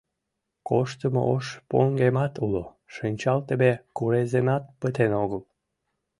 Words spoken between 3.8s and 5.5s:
куреземат пытен огыл.